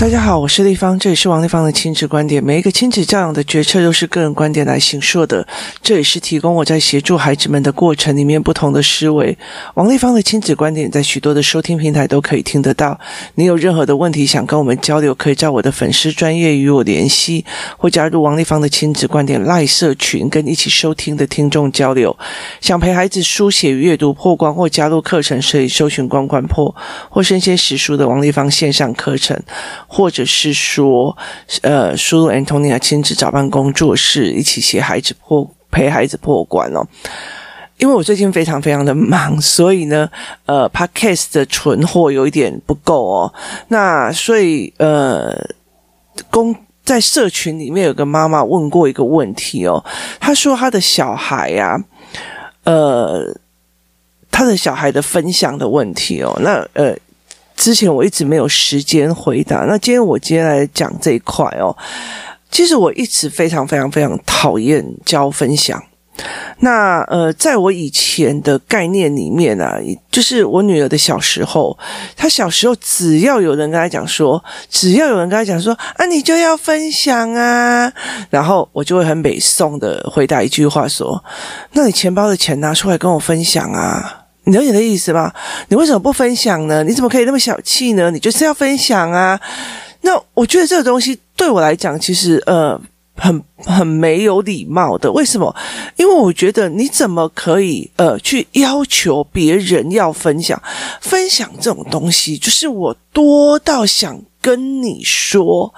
[0.00, 2.42] 大家好，我是丽芳，这里是王丽芳的亲子观点。
[2.42, 5.46] 每一个亲子教养的决策都是个人观点来形塑的，
[5.82, 9.36] 这也是提供我在协助孩子们的过程里面不同的思维。
[9.74, 12.98] 王丽芳的亲子观点在许多的收听平台都可以听得到。
[13.34, 17.44] 你有任何的问题想跟我们交流，可以在我的粉丝专业与我联系，
[17.76, 22.16] 或加入王丽芳的亲子观点赖社群，跟一起收听的听众交流。
[22.62, 26.74] 想陪孩子书写阅读破关，或加入课程，可以搜寻关关破
[27.10, 29.38] 或生鲜实书的王丽芳线上课程。
[29.92, 31.16] 或者是说，
[31.62, 36.86] 呃，输入 Antonia 亲子找办工作室，一起写孩子破，陪孩子破关哦。
[37.76, 40.08] 因为我最近非常非常的忙，所以呢，
[40.46, 43.34] 呃，Podcast 的存货有一点不够哦。
[43.66, 45.36] 那所以，呃，
[46.30, 49.84] 公在社群里面有个妈妈问过一个问题哦，
[50.20, 51.82] 她说她的小孩呀、
[52.62, 53.36] 呃，
[54.30, 56.96] 她的小孩的分享的问题哦，那呃。
[57.60, 61.76] 之前我一直没有时间回答，那今天我今天来讲这一块哦。
[62.50, 65.80] 其实我一直非常非常非常讨厌教分享。
[66.60, 69.78] 那呃，在我以前的概念里面啊，
[70.10, 71.78] 就是我女儿的小时候，
[72.16, 77.92] 她小时候只要有人跟她讲说，只要有人跟她讲说啊，你就要分享啊，
[78.30, 81.22] 然后我就会很美颂的回答一句话说，
[81.72, 84.16] 那你钱包的钱拿出来跟我分享啊。
[84.44, 85.32] 你了解的意思吗？
[85.68, 86.82] 你为什么不分享呢？
[86.82, 88.10] 你怎么可以那么小气呢？
[88.10, 89.38] 你就是要分享啊！
[90.02, 92.80] 那我觉得这个东西对我来讲，其实呃，
[93.16, 95.10] 很很没有礼貌的。
[95.12, 95.54] 为什么？
[95.96, 100.60] 因为我觉得你怎么可以呃去要求别人要分享？
[101.00, 104.20] 分享这种东西，就是我多到想。
[104.42, 105.70] 跟你说，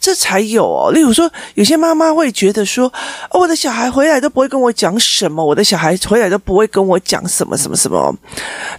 [0.00, 0.90] 这才有哦。
[0.90, 2.90] 例如说，有些妈妈会觉得说，
[3.28, 8.16] 哦，我的小孩回来都不会跟我讲什么，我的小孩回来都不会跟我讲什么什么什么。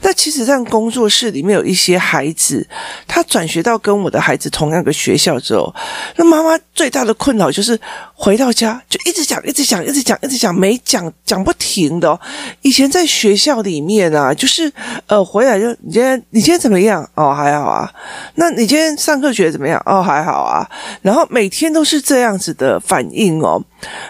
[0.01, 2.67] 那其实，在工作室里面有一些孩子，
[3.07, 5.71] 他转学到跟我的孩子同样的学校之后，
[6.15, 7.79] 那妈妈最大的困扰就是
[8.15, 12.17] 回到到家就一直讲，一直讲，一直讲，一直讲，没讲讲不停的哦。
[12.61, 14.71] 以前在学校里面啊，就是
[15.07, 17.03] 呃，回来就你今天你今天怎么样？
[17.15, 17.91] 哦，还好啊。
[18.35, 19.33] 那你今天上课？
[19.33, 19.81] 觉得怎么样？
[19.85, 20.65] 哦，还好啊。
[21.01, 23.61] 然后每天都是这样子的反应哦。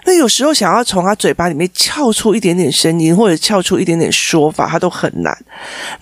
[0.06, 5.36] 那有时候想要从他嘴巴里面撬出一点点声音，或者撬出一点点说法，他都很难。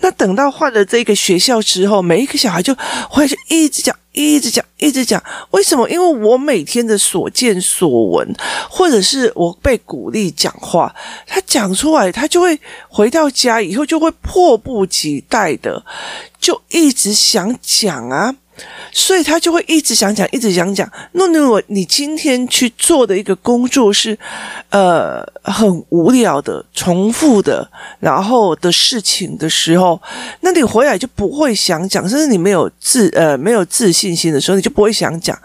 [0.00, 2.76] 那等到换了这个学校之后，每一个小孩就
[3.08, 5.22] 会就一直讲，一直讲，一直讲。
[5.50, 5.88] 为什么？
[5.90, 8.34] 因为我每天的所见所闻，
[8.70, 10.94] 或者是我被鼓励讲话，
[11.26, 15.84] 他讲出来，他就会回到家以后就会迫不及待的
[16.40, 18.34] 就一直想讲啊。
[18.92, 20.90] 所以他就会一直想讲，一直想讲。
[21.12, 24.18] 那如果你今天去做的一个工作是，
[24.70, 27.68] 呃，很无聊的、重复的，
[28.00, 30.00] 然后的事情的时候，
[30.40, 35.38] 那你回来就不会想讲，甚至你没有自呃没有自信心的时候，你就不会想讲。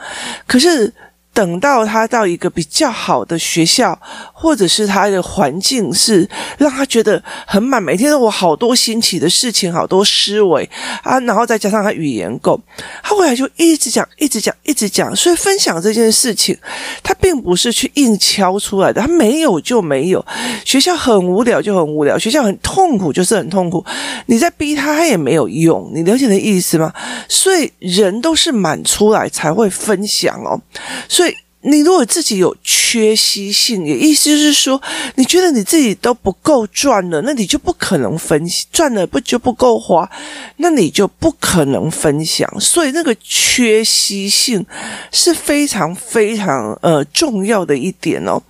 [0.48, 0.94] 可是。
[1.42, 4.00] 等到他到一个比较好的学校，
[4.32, 6.30] 或者是他的环境是
[6.60, 10.70] 让他觉得很满，每天都有好多新奇的事情，好多思维
[11.02, 12.62] 啊，然后再加上他语言够，
[13.02, 15.16] 他后来就一直讲，一直讲，一直讲。
[15.16, 16.56] 所以分享这件事情，
[17.02, 20.24] 他并不是去硬敲出来的，他没有就没有。
[20.64, 23.84] 学校很无聊就很无聊，学校很痛苦就是很痛苦。
[24.28, 25.90] 你在逼他，他也没有用。
[25.92, 26.94] 你了解的意思吗？
[27.28, 30.62] 所以人都是满出来才会分享哦。
[31.10, 31.31] 所以。
[31.64, 34.82] 你如果自己有缺席性，也意思就是说，
[35.16, 40.10] 你觉得你自己都不够赚了，那你就不可能分，赚了不就不够花，
[40.58, 42.52] 那你就不可能分享。
[42.60, 44.66] 所以那个缺席性
[45.12, 48.42] 是非常非常呃重要的一点哦。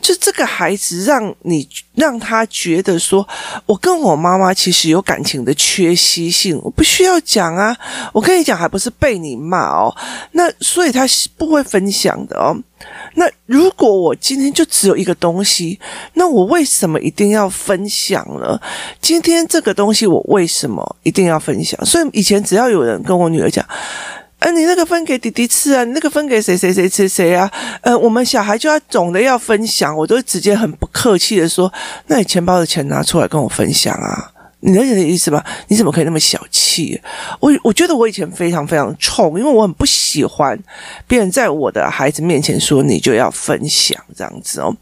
[0.00, 3.26] 就这个孩子让你让他觉得说，
[3.64, 7.76] 我跟我妈妈其实有感情的缺席性，我不需要讲啊。
[8.12, 9.94] 我跟你讲，还不是被你骂哦。
[10.32, 12.54] 那所以他不会分享的哦。
[13.14, 15.78] 那如果我今天就只有一个东西，
[16.14, 18.60] 那我为什么一定要分享呢？
[19.00, 21.84] 今天这个东西我为什么一定要分享？
[21.84, 23.66] 所以以前只要有人跟我女儿讲，
[24.38, 27.50] 哎，你那个分给弟弟吃啊，你那个分给谁谁谁吃谁啊？
[27.80, 31.72] 呃，我们小孩就要总的要分享，我都直接很不客气的说，
[32.06, 34.30] 那你钱包的钱拿出来跟我分享啊。
[34.60, 35.44] 你了解的意思吧？
[35.68, 37.00] 你怎么可以那么小气？
[37.40, 40.58] 我我觉得我以前非常非常冲，因为我很不喜欢
[41.06, 44.74] 别人在我的孩子面前说你就要分享这样子哦。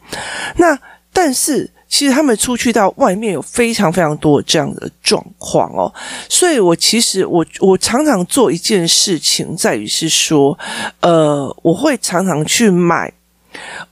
[0.56, 0.78] 那
[1.12, 5.93] 但是其实他们出去到外面有非常非常多这样的状况哦，
[6.29, 10.58] 所以我其实我我常常做一件事情，在于是说，
[11.00, 13.12] 呃，我会常常去买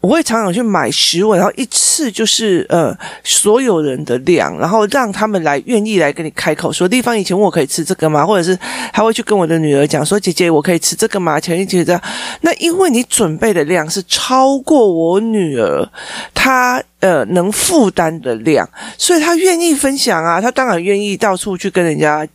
[0.01, 8.25] 我会常常去买十文，然后一次就是呃所有人的量，然后让他们来愿意来跟你开口说，丽芳以前我可以吃这个吗？
[8.27, 8.59] 或者是
[8.93, 11.39] 他会去跟我的女儿讲说，姐姐我可以吃这个吗？
[11.41, 12.01] 前一节这样，
[12.43, 15.89] 那因为你准备的量是超过我女儿
[16.35, 18.69] 她呃能负担的量，
[18.99, 22.27] 所以她愿意分享啊，她当然愿意到处去跟人家。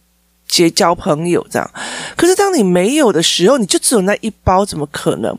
[0.51, 1.71] 结交朋友这样，
[2.17, 5.37] 可是当你没有的时候，你就只有那一包，怎么可能？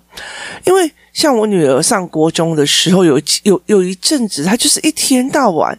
[0.64, 5.78] 因为像我女儿上国中的时候，有有有一阵子，她就是一天到晚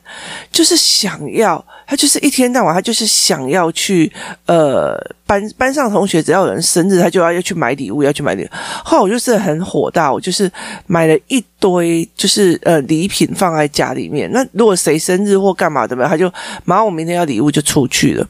[0.51, 1.63] 就是想要。
[1.88, 4.09] 她就是一天到晚，她就是想要去，
[4.45, 8.47] 呃，班班上同学只要有人生日，她就要要去买礼物，要去买礼物。
[8.85, 10.49] 后来我就是很火大，我就是
[10.88, 14.31] 买了一堆，就是呃礼品放在家里面。
[14.31, 16.31] 那如果谁生日或干嘛的嘛，他就
[16.63, 18.25] 马上我明天要礼物就出去了，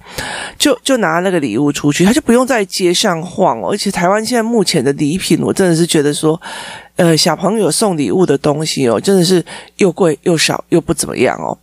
[0.57, 3.69] 就就拿那个礼物出去，他就不用在街上晃哦。
[3.71, 6.41] 而且台湾现在目前的礼品，我真的是觉得觉得说。
[6.97, 9.43] 呃，小朋友送礼物的东西哦，真的是
[9.77, 11.57] 又贵又少又不怎么样哦，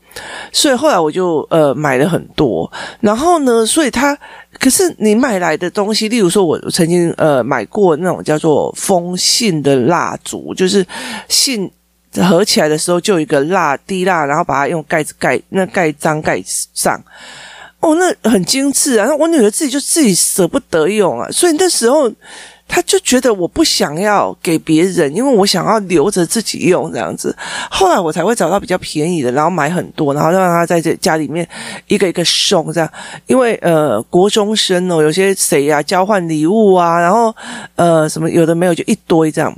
[0.51, 2.69] 所以后来我就呃买了很多，
[2.99, 4.19] 然后呢，所以他
[4.59, 10.85] 可是你买来的东西，例如说我曾经呃买过那种叫做封信的蜡烛，就是
[11.29, 11.71] 信
[12.17, 16.43] 合起来的时候就有一个蜡滴蜡，然后把它用盖子盖那盖章盖
[16.75, 17.01] 上，
[17.79, 22.11] 哦，那很精致啊，然后我女儿自己就自己舍不得用啊，所以那时候。
[22.69, 27.35] 他就觉得我不想要给别人，因为我想要留着自己用这样子。
[27.71, 31.49] 后来我才会找到比较便宜的，然后买很多，然后让他在这家里面
[31.87, 32.89] 一个一个送这样。
[33.27, 37.35] 因为呃，国中生哦，有些谁呀、啊、交换礼物啊，然后
[37.77, 39.53] 呃什么有的没有就一堆这样。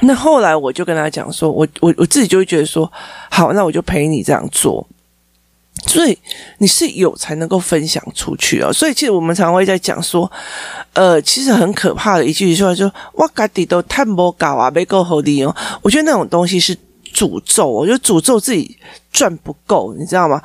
[0.00, 2.90] 那后来我就跟他讲说，我我我自己就会觉得说，
[3.30, 4.86] 好，那我就陪你这样做。
[5.86, 6.18] 所以
[6.58, 10.30] 你是有才能够分享出去、哦，所以其实我们常会在讲说，
[10.92, 15.54] 呃，其实很可怕的一句话说，我家底都太不搞啊，没够好利哦。
[15.82, 16.76] 我觉得那种东西是
[17.14, 18.76] 诅咒，我就诅咒自己
[19.12, 20.42] 赚不够，你知道吗？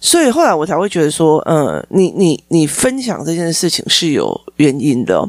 [0.00, 5.28] 所以后来我才会觉得说，呃，你你你分享这件事情是有原因的、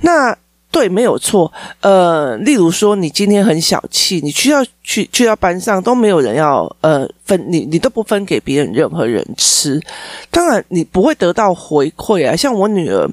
[0.00, 0.36] 那。
[0.72, 1.52] 对，没有错。
[1.82, 9.78] 呃，例如说，你今天很小气，你去要去去到班上都没有人要呃分你，你都不分给别人任何人吃。
[10.30, 12.34] 当然，你不会得到回馈啊。
[12.34, 13.06] 像我女儿，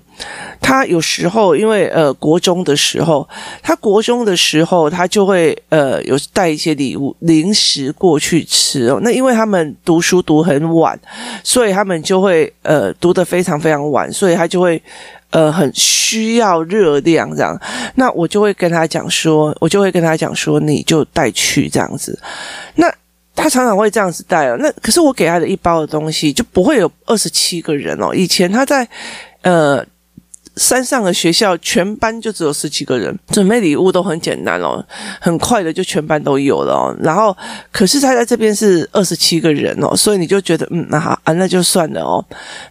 [0.61, 3.27] 她有时候因为呃国中的时候，
[3.61, 8.99] 她国中的时候，她就会呃有带一些礼物零食过去吃哦。
[9.03, 10.97] 那因为他们读书读很晚，
[11.43, 14.81] 所以他们就会呃读得非常非常晚，所以她就会。
[15.31, 17.59] 呃，很需要热量这样，
[17.95, 22.19] 那我就会跟他讲说，我就会跟他讲说，你就带去这样子。
[22.75, 22.91] 那
[23.35, 24.57] 他常常会这样子带哦。
[24.59, 28.13] 那可是我给他的一包的东西就不会有二十七个人哦。
[28.13, 28.87] 以前他在
[29.41, 29.85] 呃。
[30.59, 34.85] 山上的学校，全班就只有十几个人，准备礼物都很简单哦，
[35.21, 36.93] 很快的就全班都有了。
[37.01, 37.35] 然后，
[37.71, 42.23] 可是他在这边是二十七个人哦，所以你就觉得，嗯，那好啊，那就算了哦。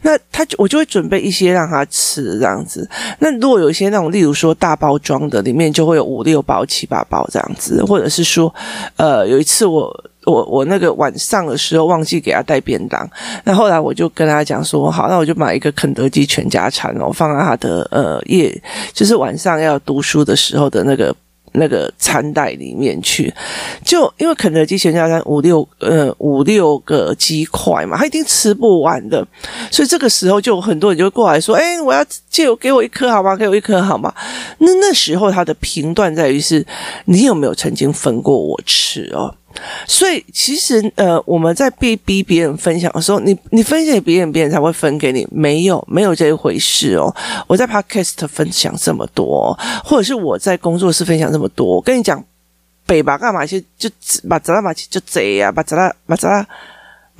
[0.02, 2.86] 那他就我就会准备一些让他吃这样子。
[3.20, 8.54] 那如果有一些那种，例如说大包装的，里面就会有五六包、七八包这样子，或者是说，
[8.96, 10.04] 呃，有一次我。
[10.28, 13.08] 我我那个晚上的时候忘记给他带便当，
[13.44, 18.54] 那后来我就跟他讲说，好，那我就买一个肯德基全家餐哦，放在他的呃夜，
[18.92, 21.14] 就是晚上要读书的时候的那个
[21.52, 23.32] 那个餐袋里面去。
[23.84, 29.26] 就因为肯德基全家餐五六呃五六个鸡块嘛，他一定吃不完的，
[29.70, 33.34] 所以这个时候就很多人就过来说，哎，我要借我给我一颗好吗？
[33.34, 34.12] 给我一颗好吗？
[34.58, 36.64] 那那时候他的评断在于是，
[37.06, 39.34] 你有没有曾经分过我吃哦？
[39.86, 45.26] 所以，其实，呃，我们在逼逼别人分享的时候，你你分享给别人，别人才会分给你。
[45.30, 47.14] 没有，没有这一回事哦。
[47.46, 52.22] 我在 Podcast 分享这么多，或者是我在工作室分享这么多，我跟你讲，
[52.86, 53.64] 北吧干嘛去？
[53.76, 53.90] 就
[54.28, 56.46] 把咱把就贼呀，把咱把咱。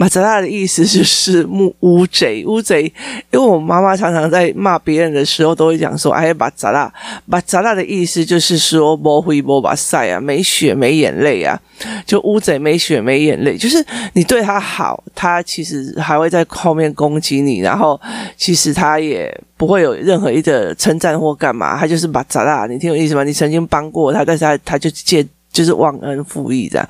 [0.01, 2.85] 马扎拉的意思就是木乌贼，乌贼。
[3.33, 6.93] 因为我妈妈常常在骂别人的时候，都会讲说：“哎，马扎拉，
[7.27, 11.61] 马扎拉的意思就是说，没灰没把塞啊，没血没眼泪啊，
[12.07, 18.01] 就乌贼没血没眼泪，就是你对他好，他其实还会在后面攻击你，然后
[18.37, 22.69] 其实他也不会有任何一个称赞或干嘛，他就是马扎拉。
[22.69, 23.25] 你听我意思吗？
[23.25, 26.89] 你曾经帮过他，但是他他就借就是忘恩负义这样，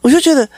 [0.00, 0.48] 我就觉得。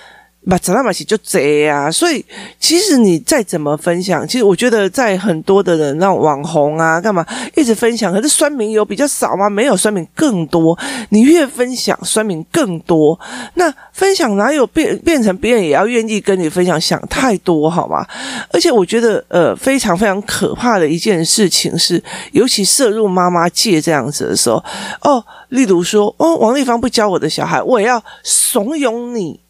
[0.49, 1.91] 把查拉马西就贼啊。
[1.91, 2.25] 所以
[2.59, 9.51] 其实你再怎么分享，其实我觉得在很多的人那网红啊，干嘛一直分享，可是酸民有比较少吗？
[9.51, 10.79] 没有，酸民更多。
[11.11, 13.19] 你越分享，酸民更多。
[13.55, 16.81] 那分享哪有变变成别人也要愿意跟你分享？
[16.81, 18.07] 想太多好吗？
[18.53, 22.01] 而且我觉得呃，非常非常可怕的一件事情是，
[22.33, 24.63] 尤其涉入妈妈界这样子的时候，
[25.01, 29.41] 哦，例如说，哦，王丽芳不教我的小孩，我也要怂恿你。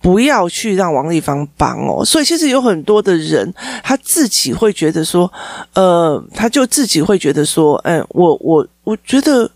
[0.00, 3.52] 不要去让王丽芳帮哦，所以其实有很多的人，
[3.82, 5.30] 他自己会觉得说，
[5.74, 9.50] 呃，他就自己会觉得说，嗯，我我我觉得，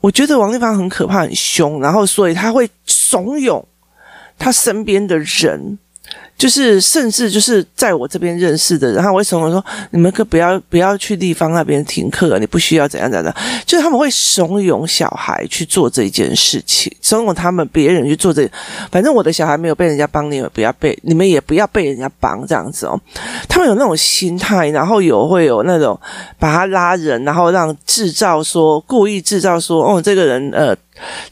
[0.00, 3.62] 我觉得王丽芳很可怕、很凶，然后所以他会怂恿
[4.38, 5.78] 他身边的人。
[6.36, 18.50] 就是，甚至就是在我这边认识的，然后我会怂恿说：“你们可不要不要去地方那边停课，你不需要怎样怎样。”就是他们会怂恿小孩去做这件事情，怂恿他们别人去做这。
[18.90, 23.00] 反正我的小孩没有被人家帮，你们不要被，你们也不要被人家帮这样子哦。
[23.48, 25.98] 他们有那种心态，然后有会有那种
[26.38, 30.76] 把他拉人，然后让制造说故意制造说：“哦，这个人呃。”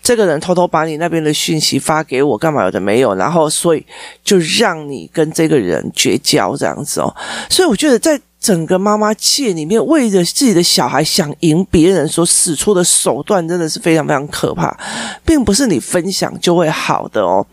[0.03, 3.87] 这个人偷偷把你那边的讯息发给我，干嘛有的没有，然后所以
[4.25, 7.17] 就让你跟这个人绝交这样子哦。
[7.49, 14.77] 所以我觉得在整个妈妈界里面，为着自己的小孩想赢别人所使出的手段，真的是非常非常可怕，
[15.25, 17.47] 并不是你分享就会好的哦。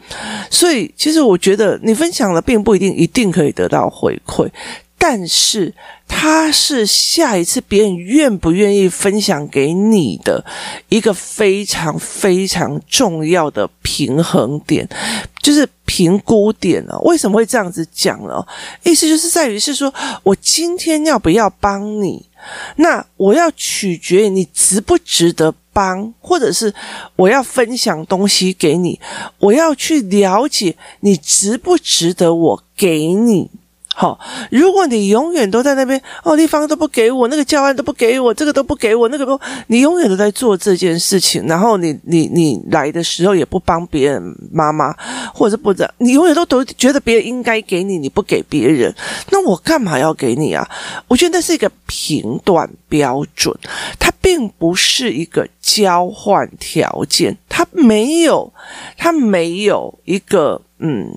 [0.49, 4.49] 所以其实我觉得你分享了，并不一定一定可以得到回馈。
[5.01, 5.73] 但是，
[6.09, 10.43] 它是下一次别人愿不愿意分享给你的
[10.89, 14.87] 一个非常非常重要的平衡点，
[15.41, 16.99] 就是评估点了。
[17.05, 18.45] 为什么会这样子讲呢？
[18.83, 19.91] 意思就是在于是说，
[20.21, 22.25] 我今天要不要帮你？
[22.75, 26.73] 那我要取决于你值不值得帮，或者是
[27.15, 28.99] 我要分享东西给你，
[29.39, 33.49] 我要去了解你值不值得我给你。
[33.99, 34.17] 好，
[34.49, 39.37] 如果你永远都在那边，哦，地方都不给我，那个教案都不给我，这个都不给我，那个不，
[39.67, 44.95] 你永远都在做这件事情，然后你你你来的时候也不帮别人妈妈，
[45.33, 48.95] 或者是不知道，你永远都都觉得别人应该给你，你不给别人，
[49.31, 50.65] 那我干嘛要给你啊？
[51.09, 53.53] 我觉得那是一个评断标准，
[53.99, 58.53] 它并不是一个交换条件，它没有，
[58.97, 61.11] 它没有一个嗯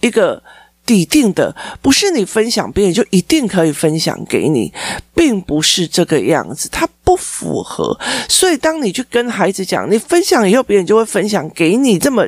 [0.00, 0.42] 一个。
[0.86, 4.72] 底定的不是你分享别人就一定可以分享给你，
[5.14, 7.96] 并不是这个样子，他不符合。
[8.28, 12.26] 所以当你去跟孩子讲，你分享以后别人就会分享给你这么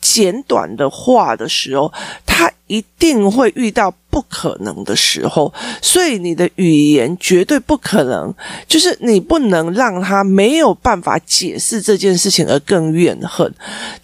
[0.00, 1.92] 简短的话的时候，
[2.26, 8.32] 他一定会遇到不可能的时候，所以你的语言绝对不可能，
[8.66, 13.52] 就是你不能让他没有办法解释这件事情而更怨恨，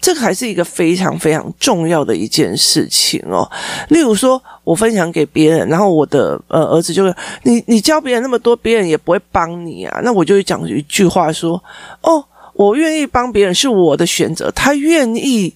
[0.01, 3.49] 这个还是一个非常非常重要的一件事情哦。
[3.89, 7.13] 例如说，我分享给别人，然后我的呃儿子就会，
[7.43, 11.63] 你你教别人那么多，别人也不会帮你啊，那我就会讲一句话说，
[12.01, 15.53] 哦，我愿意帮别人是我的选择，他愿意。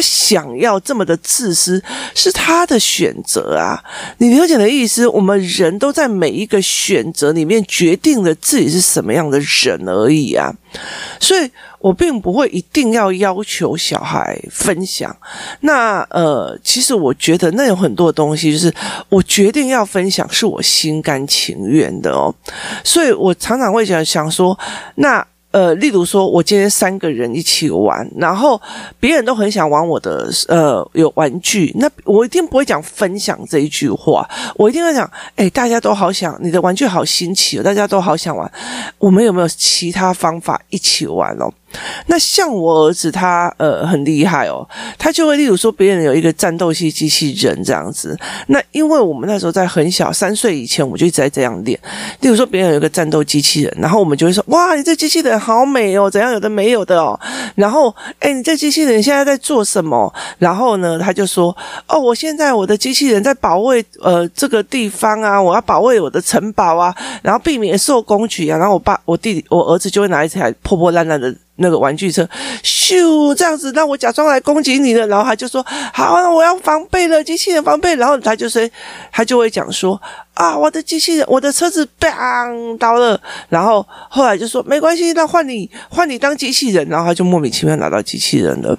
[0.00, 1.82] 想要这么的自私，
[2.14, 3.82] 是他的选择啊！
[4.18, 5.06] 你了解的意思？
[5.08, 10.52] 我们人都在每一个选择里面决定了自己是什么样的人而已啊！
[11.18, 15.14] 所以我并不会一定要要求小孩分享。
[15.60, 18.72] 那呃，其实我觉得那有很多东西，就是
[19.08, 22.34] 我决定要分享，是我心甘情愿的哦。
[22.84, 24.58] 所以我常常会想想说，
[24.96, 25.26] 那。
[25.50, 28.60] 呃，例如说，我今天三个人一起玩，然后
[28.98, 38.50] 别人都很想玩我的呃有玩具，那我一定不会讲分享这一句话，我一定会讲，哎，大家都好想你的玩具好新奇哦，大家都好想玩，
[38.98, 41.52] 我们有没有其他方法一起玩哦？
[42.06, 44.66] 那像我儿子他呃很厉害哦，
[44.98, 51.78] 他就会例如说别人有一个战斗系机器人这样子，那因为我们那时候在很小三岁以前，我就一直在这样练。
[52.20, 57.18] 例如说别人有一个战斗机器人，然后我们就会说哇，你这机器人好美哦，怎样有的没有的哦。
[57.54, 60.12] 然后哎，你这机器人现在在做什么？
[60.38, 68.58] 然后呢，他就说哦，我现在我的机器人在保卫呃这个地方啊，我要保卫我的城堡啊，然后避免受攻击啊。
[68.58, 71.34] 然后我爸我弟弟我儿子就会拿一台破破烂烂的。
[71.56, 72.26] 那个玩具车，
[72.62, 78.66] 咻，这样子，那我假装来攻击你了，然后他就说，好，那我要防备了，机器人防备，然后他就说，
[79.12, 80.00] 他就会讲说，
[80.32, 88.78] 啊，我的机器人，我的车子砰倒了，然后后来就说，没关系，那换你，换你当机器人，然后他就莫名其妙拿到机器人了，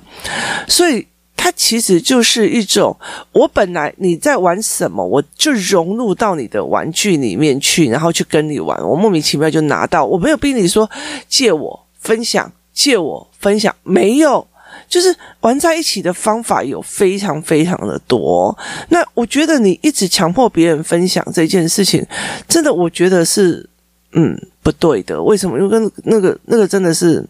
[0.68, 1.06] 所以
[1.38, 2.98] 他其实就是一种，
[3.32, 10.90] 我本来你在玩什么，我就融入到你的玩具里面去，然后去跟你玩，我莫名其妙就拿到，我没有逼你说
[11.30, 12.52] 借我分享。
[12.74, 14.46] 借我分享没有，
[14.88, 18.58] 就是玩在一起的方法有非常非常的多。
[18.90, 22.06] 那我觉得你一直强迫别人分享这件事情，
[22.48, 23.70] 真的我觉得是
[24.14, 25.22] 嗯不对的。
[25.22, 25.58] 为什么？
[25.60, 27.26] 因为那个那个真的是。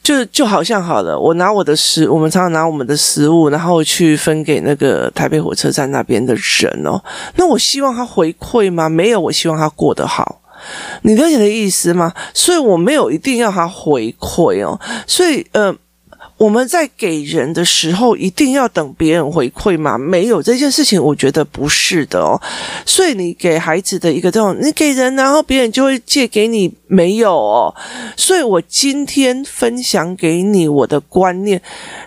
[0.00, 6.98] 就就好像好了，我拿我的食，我们常常拿我们的食物，然后去分给那个台北火车站那边的人哦。
[7.36, 8.88] 那我希望他回馈吗？
[8.88, 10.40] 没有，我希望他过得好。
[11.02, 12.12] 你了解的意思吗？
[12.34, 14.78] 所以我没有一定要他回馈哦。
[15.06, 15.74] 所以呃。
[16.36, 19.98] 我们在给人的时候，一定要等别人回馈吗？
[19.98, 22.40] 没有这件事情，我觉得不是的哦。
[22.86, 27.74] 所以你给孩子的一个这种，你给人，然后别人就会借给你，没有哦。
[28.16, 31.60] 所以我今天分享给你我的观念，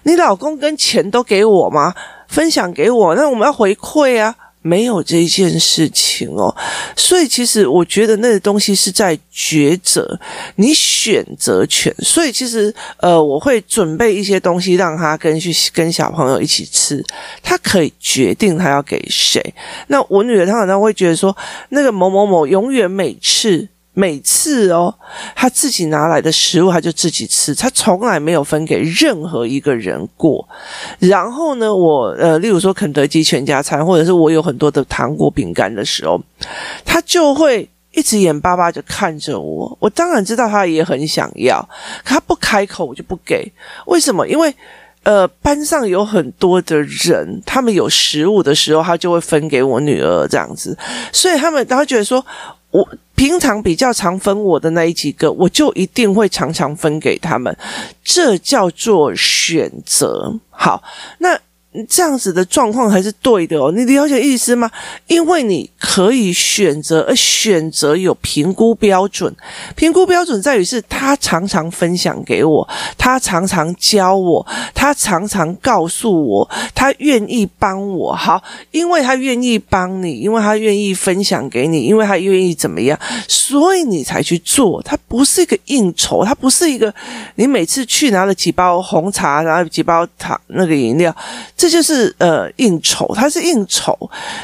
[0.03, 1.93] 你老公跟钱都给我吗？
[2.29, 4.33] 分享给我，那我们要回馈啊。
[4.61, 6.55] 没有这件事情哦，
[6.95, 10.19] 所以其实我觉得那个东西是在抉择，
[10.55, 11.93] 你选择权。
[11.99, 17.03] 所以其实呃，我会准备一些东西让他跟去跟小朋友一起吃，
[17.41, 19.41] 他可以决定他要给谁。
[19.87, 21.35] 那我女儿她好像会觉得说，
[21.69, 23.67] 那个某某某永远每次。
[23.93, 24.93] 每次哦，
[25.35, 30.47] 他自己拿来的食物，他就自己吃，他从来没有分给任何一个人过。
[30.97, 36.21] 然后呢，我呃，例如说肯德基全家餐，或者是我有很多的糖果饼干的时候，
[36.85, 39.77] 他就会一直眼巴巴的看着我。
[39.81, 41.61] 我当然知道他也很想要，
[42.05, 43.51] 可他不开口，我就不给。
[43.87, 44.25] 为什么？
[44.25, 44.55] 因为
[45.03, 50.77] 呃，班上有很多的人，他们有食物的时候，他就会分给我女儿这样子，
[51.11, 52.25] 所以他们他会觉得说。
[52.71, 52.87] 我
[53.21, 57.55] 平常比较常分我的那一几个，我就一定会常常分给他们，
[58.03, 60.39] 这叫做选择。
[60.49, 60.81] 好，
[61.19, 61.39] 那。
[61.87, 64.69] 这样子的状况还是对的哦，你了解意思吗？
[65.07, 69.33] 因为你可以选择，而选择有评估标准。
[69.73, 78.13] 评估标准在于是他常常分享给我，他常常教我，他常常告诉我，他愿意帮我。
[78.13, 82.99] 好，因为他愿意帮你，因为他愿意分享给你，因为他愿意怎么样，
[83.29, 84.81] 所以你才去做。
[84.83, 86.93] 他不是一个应酬，他不是一个
[87.35, 91.15] 你每次去拿了几包红茶，拿了几包糖那个饮料。
[91.61, 93.95] 这就是呃应酬，他是应酬，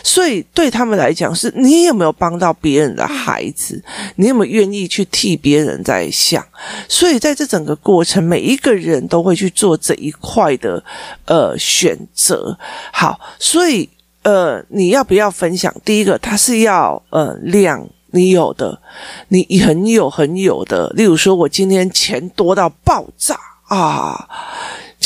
[0.04, 3.84] 所以对他们来讲，是你有没有帮到别人的孩子，
[4.18, 6.46] 你有没有愿意去替别人在想？
[6.88, 10.84] 所以在这整个过程，每一个人都会去做这一块的
[11.26, 12.56] 呃选择。
[12.94, 13.90] 好，所以
[14.22, 15.74] 呃你要不要分享？
[15.84, 18.80] 第一个，他是要呃量你有的，
[19.30, 23.36] 你很有很有的，例如说我今天钱多到爆炸
[23.70, 24.30] 啊。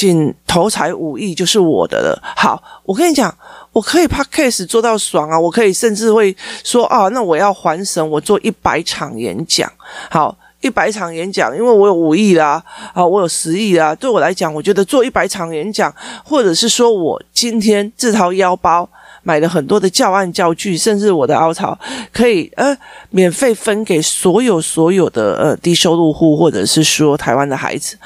[0.02, 2.20] 仅投才五亿就是我的了。
[2.36, 3.32] 好，我跟你讲，
[3.72, 5.40] 我可以 podcast 做到爽啊！
[5.40, 9.72] 我可以甚至会说啊，那我要还神，我做一百场演讲。
[10.10, 12.64] 好，一百场演讲，因为我有五亿啦，
[12.96, 13.94] 啊，我有十亿啦。
[13.94, 15.94] 对我来讲，我觉得做一百场演讲，
[16.26, 18.90] 或者是说我今天自掏腰包。
[19.24, 21.78] 买了很多的教案教具，甚至我的凹槽
[22.12, 22.76] 可以呃
[23.10, 27.98] 免费分给所有所有的呃低收入户，或者是说台湾的孩子，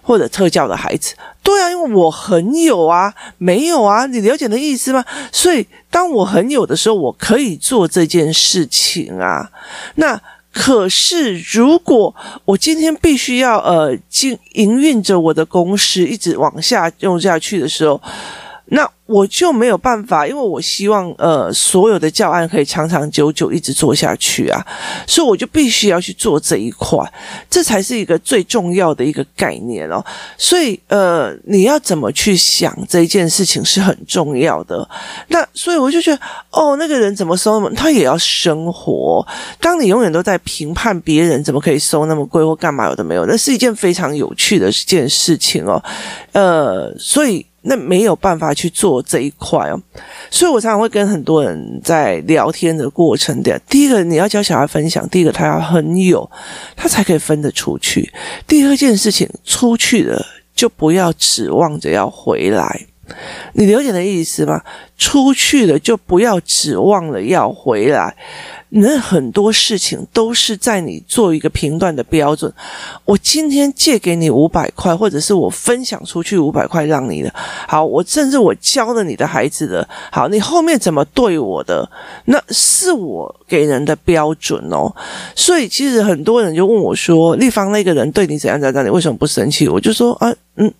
[0.00, 1.14] 或者特教的孩子。
[1.42, 5.04] 对啊，因为我很有啊，没有啊，你了解的意思吗？
[5.32, 9.50] 所以当我很有的时候，我可以做这件事情啊。
[9.96, 10.18] 那
[10.52, 18.00] 可是如果我今天必须要呃经营运着我的公司一直往下用下去的时候，
[18.66, 24.64] 那我就没有办法，因为我希望呃所有的教案可以长长久久一直做下去啊，
[25.06, 26.98] 所以我就必须要去做这一块，
[27.50, 30.02] 这才是一个最重要的一个概念哦。
[30.38, 34.88] 所以呃，你要怎么去想这一件事情是很重要的。
[35.28, 39.26] 那所以我就觉得哦，那个人怎么收那么，他也要生活。
[39.60, 45.82] 当你永远都在评判别人怎么可以收那么贵或干嘛有的没有，那是一件非常有趣的一件事情哦。
[46.32, 47.44] 呃，所以。
[47.64, 49.80] 那没有办法去做这一块哦，
[50.28, 53.56] 所以我常常会跟很多人在聊天的过程的。
[53.68, 56.28] 第一个，你要教小孩分享，第一个他要很有，
[56.76, 58.12] 他才可以分得出去。
[58.46, 62.86] 第二件事情，出去了就不要指望着要回来，
[63.54, 64.60] 你了解的意思吗？
[64.98, 68.16] 出去了就不要指望了要回来。
[68.74, 72.50] 那很多事情都是在你做一个评断的标准。
[73.04, 77.30] 我今天借给你五百块，或者是我分享出去五百块让你的，
[77.68, 81.86] 好，我甚至我教了你的孩子的，好，你后面怎么对我的，
[82.24, 84.90] 那是我给人的标准哦。
[85.36, 90.72] 所以其实很多人就问我说：“丽芳那个人对你怎样怎样，你为什么不生气？”我就说：“啊，嗯。”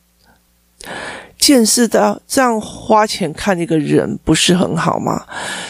[1.42, 5.20] 见识到这样花钱看一个人不是很好吗？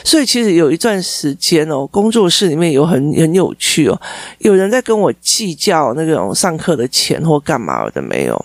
[0.05, 3.99] 所以其实有一段时间哦，工作室里面有很很有趣哦，
[4.41, 8.45] 有人在跟我计较那种上课的钱或干嘛的没有。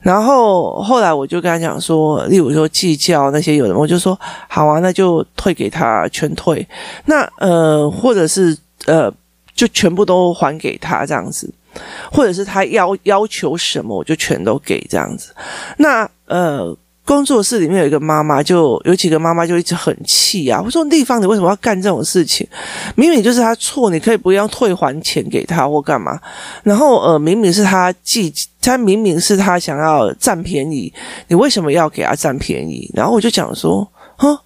[0.00, 6.66] 然后后来我就跟他讲说，例如说计较那些有人，我就说好啊，那就退给他，全退。
[7.04, 9.12] 那呃，或者是呃，
[9.54, 11.52] 就全部都还给他这样子，
[12.10, 15.34] 或者是他要要求什么，我就全都给这样子。
[15.76, 16.74] 那呃。
[17.02, 20.62] 工作室里面有一个妈妈，就有几个妈妈就一直很气啊！
[20.64, 22.46] 我说丽芳，你为什么要干这种事情？
[22.94, 26.20] 明明就是他错，你可以不要退还钱给他或干嘛。
[26.62, 30.92] 然后呃，明明是他记，他明明是他想要占便宜，
[31.26, 32.88] 你为什么要给他占便宜？
[32.94, 34.38] 然后我就讲说，哼，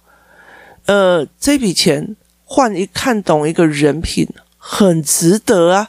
[0.87, 5.87] 呃，这笔钱换一看懂一个人品，很值得啊。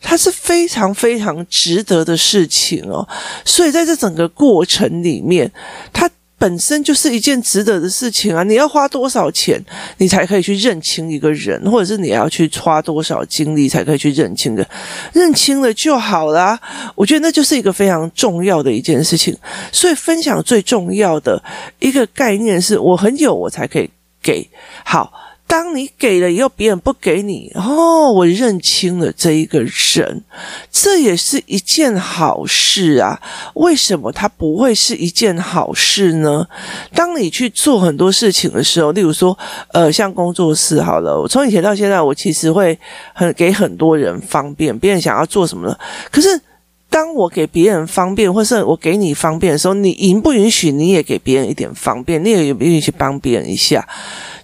[0.00, 3.06] 它是非常非常值得的事情哦，
[3.44, 5.50] 所以在这整个过程里面，
[5.92, 6.08] 它
[6.38, 8.44] 本身就是一件值得的事情啊！
[8.44, 9.60] 你要花多少钱，
[9.96, 14.64] 你才可以去认清一个人，或者是你要去花多少精力才可以去认清的，
[15.12, 16.56] 认清了就好啦。
[16.94, 19.36] 我觉得那就是一个非常重要的一件事情。
[19.72, 21.42] 所以分享最重要的
[21.80, 23.90] 一个概念是我很有，我才可以
[24.22, 24.48] 给
[24.84, 25.12] 好。
[25.48, 30.22] 当你给了以后，别人不给你哦，我认清了这一个人，
[30.70, 33.18] 这也是一件好事啊。
[33.54, 36.46] 为什么它不会是一件好事呢？
[36.94, 39.36] 当你去做很多事情的时候，例如说，
[39.72, 42.78] 呃，像工作室好了，我从以前到现在，我其实会
[43.14, 45.74] 很给很多人方便，别人想要做什么呢。
[46.12, 46.28] 可是
[46.90, 52.22] 当我给别人方便，或是我给你方便的时候，你允不允许你也给别人一点方便？
[52.22, 53.88] 你也允许帮别人一下？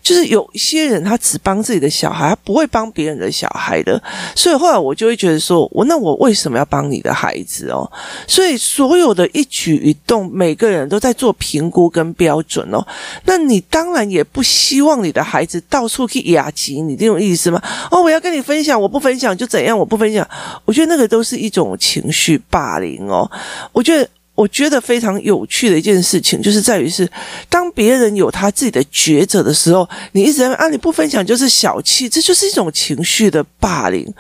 [0.05, 4.01] 就是有一些人，他只帮自己的小孩，他不会帮别人的小孩的。
[4.37, 7.91] 所以后来我就会觉得说，我那我为什么要帮你的孩子哦？
[8.29, 12.87] 所以所有的一举一动，每个人都在做评估跟标准哦。
[13.25, 17.59] 那你当然也不希望你的孩子到处去雅集，你这种意思吗？
[17.91, 19.77] 哦，我要跟你分享，我不分享就怎样？
[19.79, 20.29] 我不分享，
[20.67, 23.31] 我觉得那个都是一种情绪霸凌哦。
[23.73, 24.07] 我觉得。
[24.35, 27.09] 我觉得非常有趣的一件事情，就是在于是，
[27.49, 34.13] 当别人有他自己的抉择的时候，你一直在啊，你不分享就是小气，这就是一种情绪的霸凌，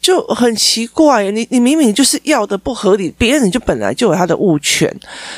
[0.00, 1.30] 就很奇怪。
[1.30, 4.90] 你你明明就是要的不合理，别人就本来就有他的物权，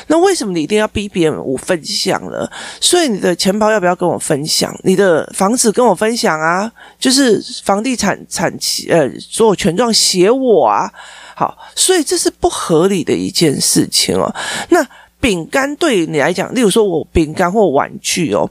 [0.07, 2.49] 那为什么你一定要逼别人我分享了？
[2.79, 4.73] 所以你的钱包要不要跟我分享？
[4.83, 6.71] 你的房子跟我分享啊？
[6.97, 8.49] 就是房地产产
[8.89, 10.89] 呃，所有权状写我啊？
[11.35, 14.33] 好，所以这是不合理的一件事情哦。
[14.69, 14.85] 那
[15.19, 18.49] 饼干对你来讲，例如说我饼干或玩具哦，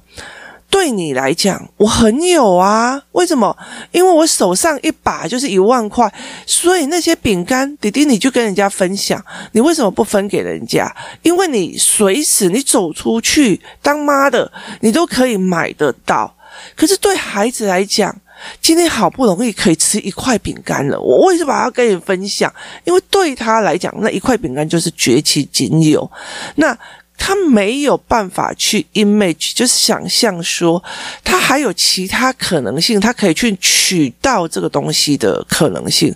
[0.70, 3.02] 对你来讲我很有啊。
[3.12, 3.54] 为什么？
[3.90, 6.12] 因为我手上一把就是一万块，
[6.46, 9.22] 所以那些饼干弟弟你就跟人家分享。
[9.52, 10.90] 你为什么不分给人家？
[11.22, 16.34] 因为你随时你走出去当妈的，你都可以买得到。
[16.74, 18.14] 可是对孩子来讲，
[18.60, 22.52] 今天好不容易可以吃一块饼干了，我为什么要跟你分享？
[22.84, 26.10] 因为对他来讲，那一块饼干就是绝其仅有。
[26.56, 26.76] 那
[27.18, 30.82] 他没有办法去 image，就是想象说
[31.22, 36.12] 他还有其他可能性，他可以去取到这个东西的可能性。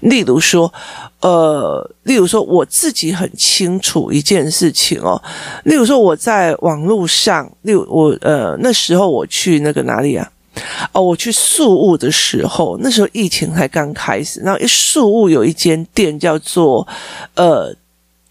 [0.00, 0.72] 例如说，
[1.20, 5.20] 呃，例如说我自己很清楚一件事情哦。
[5.64, 10.30] 例如说我在网络上，例如我呃那时候我去那个哪里啊？
[10.92, 14.40] 哦，我去宿雾的时候，那时候疫情才刚开始。
[14.40, 16.86] 然后一宿雾有一间店叫做
[17.34, 17.74] 呃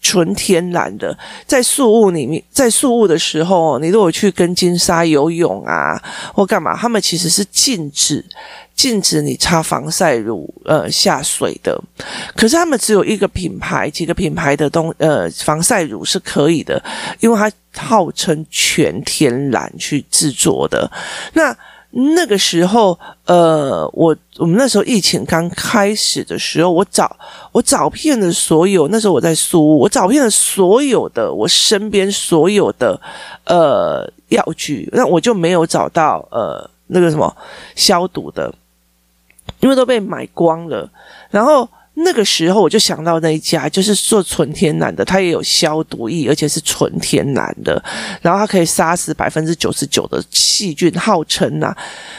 [0.00, 6.00] 纯天然的，在宿雾里面，在宿雾的时候，你如果去跟金沙游泳啊
[6.34, 8.24] 或干嘛，他们其实是禁止
[8.74, 11.80] 禁止你擦防晒乳呃下水的。
[12.36, 16.82] 可是他们只有一个品牌，几个品牌的东呃防晒乳是可以的，
[17.20, 20.90] 因为它号称全天然去制作的。
[21.32, 21.56] 那
[21.96, 27.16] 那个时候，呃，我我们那时候疫情刚开始的时候，我找
[27.52, 33.00] 我找遍了所有，那时候我在苏，我找遍了所有的我身边所有的
[33.44, 37.34] 呃药具，那我就没有找到呃那个什么
[37.76, 38.52] 消毒的，
[39.60, 40.90] 因为都被买光了，
[41.30, 41.68] 然后。
[41.96, 47.82] 那个时候我就想到那一家，就是做纯天然的，它也有消毒液，而且是纯天然的，
[48.20, 51.74] 然后它可以杀死百分之九十九的细菌，号称呐、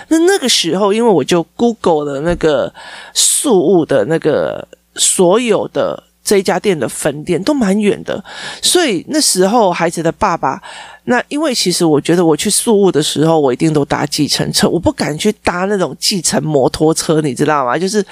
[0.08, 2.74] 那那个时候，因为我就 Google 了那个
[3.14, 8.22] 宿物的那个所有的这一家店的分店都蛮远的，
[8.62, 10.60] 所以那时候孩子的爸爸。
[11.08, 17.78] 那因为其实我觉得我去宿雾的时候，我一定都搭计程车，我不敢去搭那种计程摩托车，你知道吗？
[17.78, 18.04] 就是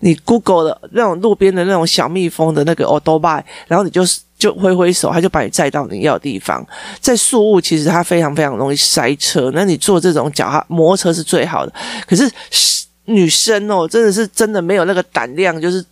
[0.00, 6.62] 你 Google 的那种路边的那种小蜜蜂的那个 autobike，然后你就是就挥挥手，他就把你载到你要的地方。
[7.00, 11.72] 在宿雾其实它非常非常容易塞车，那你坐这种脚踏摩托车是最好的。
[12.06, 12.30] 可是
[13.06, 15.82] 女生哦，真的是真的没有那个胆量，就是。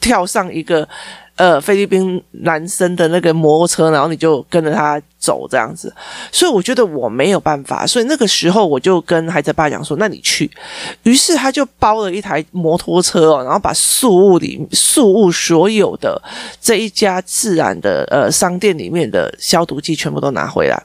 [0.00, 0.88] 跳上一个。
[1.36, 5.92] 呃，菲律宾男生的那个摩托车，然后你就跟着他走这样子，
[6.30, 10.48] 所以我觉得我没有办法，所以那个时候我就跟孩子爸讲说：“那你去。”
[11.04, 16.20] 于是他就包了一台摩托车哦，然后把宿雾里宿雾所有的
[16.60, 20.80] 这一家自然的呃商店里面的消毒剂全部都拿回来。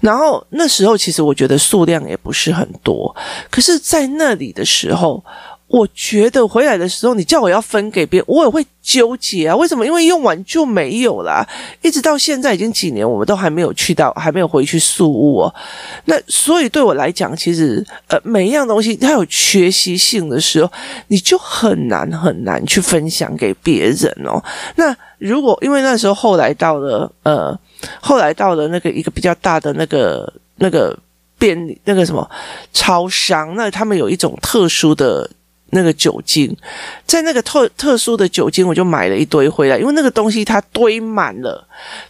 [0.00, 3.14] 然后那时候其实我觉得数量也不是很多，
[3.50, 5.22] 可是在那里的时候。
[5.74, 9.56] 我觉得回来的时候，你叫我要分给别人，我也会纠结啊。
[9.56, 9.84] 为什么？
[9.84, 11.44] 因为用完就没有了，
[11.82, 15.52] 一直到现在已经几年，我们都还没有去到，还没有回去宿屋哦。
[16.04, 20.70] 那所以对我来讲，其实呃，每一样东西它有缺席性的时候，
[21.08, 24.40] 你就很难很难去分享给别人哦。
[24.76, 27.58] 那如果因为那时候后来到了呃，
[28.00, 30.96] 后来到了那个一个比较大的那个那个
[31.36, 32.30] 便那个什么
[32.72, 35.28] 超商，那他们有一种特殊的。
[35.70, 36.56] 那个酒精，
[37.04, 41.66] 在那个特特殊的酒精，我就买了一堆回来，因为那个东西它堆满了。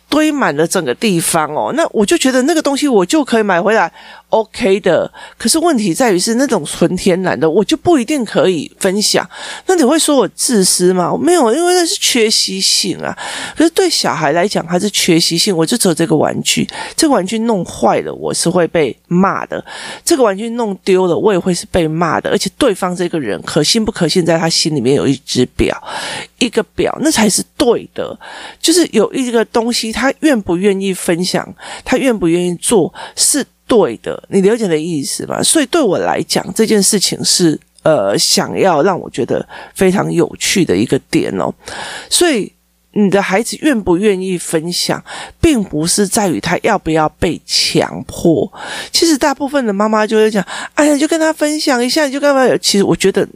[0.08, 3.92] 堆满了整个地方哦，那我就觉得那个东西我就可以买回来
[4.28, 5.10] ，OK 的。
[5.36, 9.28] 可是问题在于是那种纯天然的，我就不一定可以分享。
[9.66, 11.16] 那你会说我自私吗？
[11.20, 13.16] 没有，因为那是缺席性啊。
[13.56, 15.56] 可是对小孩来讲，还是缺席性。
[15.56, 19.58] 我就只有这个玩具，这个玩具弄坏了，我是会被骂的；
[20.04, 22.30] 这个玩具弄丢了，我也会是被骂的。
[22.30, 25.80] 而且对方这个人可信不可信，在他心里面有一只表。
[26.40, 28.16] 一个表，那才是对的。
[28.60, 31.48] 就是有一个东西，他愿不愿意分享，
[31.84, 34.22] 他愿不愿意做，是对的。
[34.28, 35.42] 你了解的意思吧？
[35.42, 41.54] 所以对我来讲，这件事情是呃，想要让我觉得非常有趣的一个点哦。
[42.10, 42.52] 所以
[42.92, 45.02] 你的孩子愿不愿意分享，
[45.40, 48.52] 并不是在于他要不要被强迫。
[48.90, 53.26] 其实大部分的妈妈就会讲：“哎呀，就跟他分享一下，你就干嘛？”其实我觉得。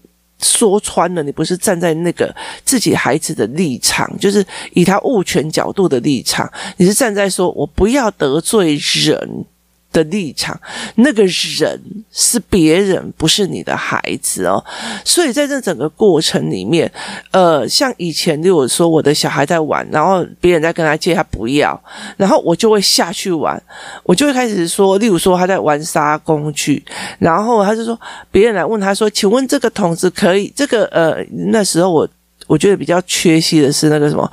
[0.40, 9.44] 说穿了，你不是站在那个自己孩子的立场，就是以他物权角度的立场，你是站在说我不要得罪人。
[9.92, 10.59] 的立场，
[10.96, 11.81] 那个人
[12.12, 14.62] 是别人，不是你的孩子哦。
[15.05, 16.90] 所以在这整个过程里面，
[17.31, 21.81] 呃，像以前例，如说我的小孩在玩，然后别人在跟他借，他不要，
[22.16, 23.61] 然后我就会下去玩，
[24.03, 26.85] 我就会开始说，例如说他在玩沙工具，
[27.18, 27.98] 然后他就说，
[28.31, 30.53] 别人来问他说，请问这个桶子可以？
[30.55, 32.09] 这个呃，那时候我
[32.46, 34.31] 我觉得比较缺席的是那个什么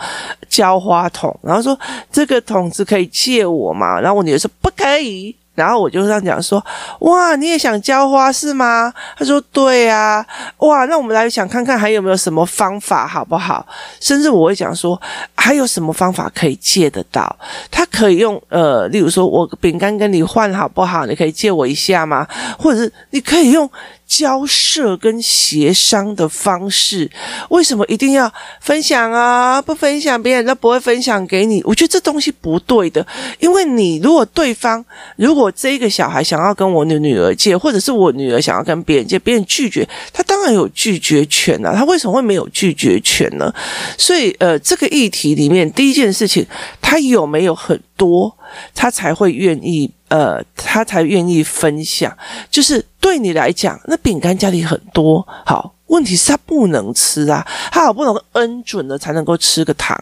[0.49, 1.77] 浇花桶，然后说
[2.11, 3.99] 这个桶子可以借我吗？
[3.99, 5.35] 然后我女儿说不可以。
[5.55, 6.63] 然后我就这样讲说，
[6.99, 8.93] 哇，你也想浇花是吗？
[9.17, 10.25] 他说对啊，
[10.57, 13.65] 哇，那我们来想看看还有没有什么方法好不好？
[13.99, 15.01] 甚至我会讲说，
[15.35, 17.35] 还有什么方法可以借得到？
[17.71, 21.05] 他可以用呃，例如说我饼干跟你换好不好？
[21.05, 22.27] 你可以借我一下吗？
[22.59, 23.69] 或者是你可以用。
[24.07, 27.09] 交涉跟协商的方式，
[27.49, 29.61] 为什么一定要分享啊？
[29.61, 31.61] 不分享，别人都不会分享给你。
[31.63, 33.05] 我觉得这东西不对的，
[33.39, 34.83] 因为你如果对方，
[35.15, 41.73] 如果这个小孩想要跟我女女儿借，或者是我女儿想要跟别人借，别人拒绝，他当然有拒绝权啊。
[41.75, 43.53] 他为什么会没有拒绝权呢？
[43.97, 46.45] 所以，呃，这个议题里面，第一件事情，
[46.79, 48.37] 他有没有很多，
[48.73, 49.91] 他才会愿意。
[50.07, 52.15] 呃，他才愿意分享。
[52.51, 59.95] 就是对你来讲，那饼干家里很多，好，问题是他不能吃啊，他好不容易恩准了才能够吃个糖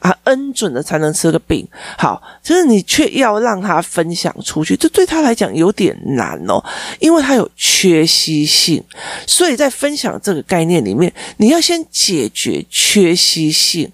[0.00, 6.62] 啊，恩准了才能吃个饼，好，就是你却要让他分享出去，这对他来讲有点难哦，
[6.98, 8.84] 因为他有缺席性，
[9.26, 13.90] 所以在分享这个概念里面，你要先解决缺席性，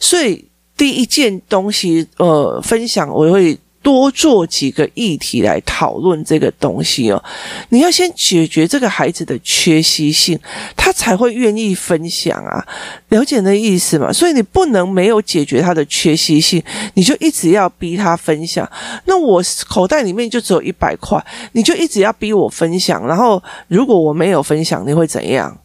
[0.00, 0.44] 所以
[0.76, 3.56] 第一件东西，呃，分享我会。
[3.82, 7.24] 多做几个议题来讨论这个东西哦，
[7.70, 10.38] 你要先解决这个孩子的缺席性，
[10.76, 12.66] 他才会愿意分享啊，
[13.08, 14.12] 了解那意思吗？
[14.12, 16.62] 所以你不能没有解决他的缺席性，
[16.94, 18.68] 你就一直要逼他分享。
[19.04, 25.56] 那我口袋里面就只有一百块，你就一直要逼我分享，然后如果我没有分享，你会怎样？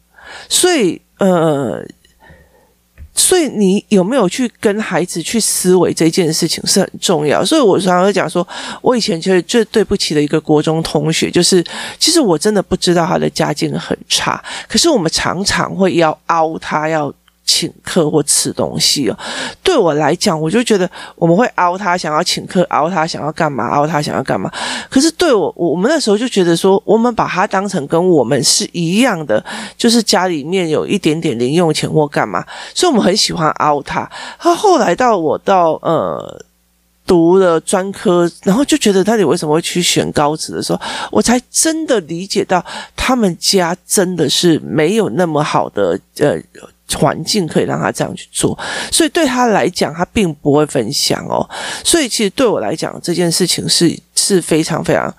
[0.48, 1.84] 所以呃。
[3.14, 7.44] 所以你有没有去跟孩子去思维这件事情是很重要。
[7.44, 8.46] 所以我常常讲说，
[8.82, 11.64] 我以前其实最对不起的一个国中同学，就是
[11.98, 17.12] 其实我真的不知道他的家境很差，可是我们常常会要凹他要。
[17.44, 19.18] 请客或吃东西哦，
[19.62, 24.50] 对我来讲，我就觉得我们会凹他，想要请客，凹他想要干嘛，凹他想要干嘛。
[24.88, 29.44] 可是对我，我们那时候就觉得说，我们把他当成跟我们是一样的，
[29.76, 34.10] 就是家里面有一点点零用钱或干嘛，所以我们很喜欢凹他。
[34.38, 36.44] 他后来到我到呃。
[37.06, 40.80] 读了专科，然后就觉得他你为什么会去选高职的时候，
[41.10, 42.64] 我才真的理解到
[42.96, 46.34] 他们家真的是没有那么好的呃
[46.92, 48.58] 环境可以让他这样去做，
[48.92, 51.48] 所以对他来讲，他并不会分享哦。
[51.82, 55.12] 所以其实对我来讲，这件事情是是非常非常。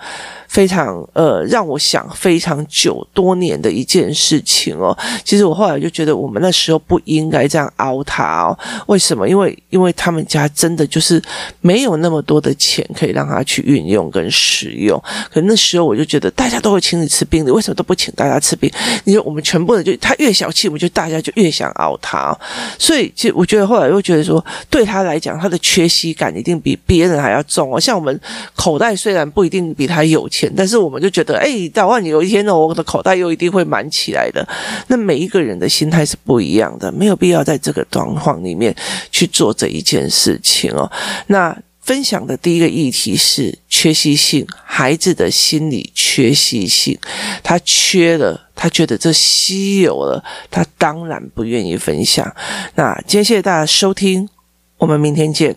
[0.47, 4.97] 非常呃，让我想非常久多年的一件事情哦。
[5.23, 8.57] 其实我后来就觉得，我们那时候不应该这样凹他哦。
[8.87, 9.27] 为什么？
[9.27, 11.21] 因为因为他们家真的就是
[11.61, 15.01] 没有那么多的钱可以让他去运用跟使用。
[15.31, 18.71] 可那时候我就觉得，大家都会请你吃冰的，为什么都不请大家吃冰？
[19.03, 22.37] 你说我们全部人就他越小气，我们就大家就越想凹他。
[22.77, 27.79] 所以其实我觉得后来又觉得说，对他来讲，他的缺席感一定比别人还要重哦。
[27.79, 28.19] 像我们
[28.55, 34.47] 口袋虽然不一定比他有但是我们就觉得，哎，早晚有一天呢，我的口袋又一定会满起来的。
[34.87, 38.75] 那每一个人的心态是不一样的，没有必要在这个状况里面
[39.11, 40.91] 去做这一件事情哦。
[41.27, 46.97] 那分享的第一个议题是缺席性，孩子的心理缺席性，
[47.43, 52.35] 他缺了，他觉得这稀有了，他当然不愿意分享。
[52.73, 54.27] 那今天谢谢大家收听，
[54.79, 55.55] 我们明天见。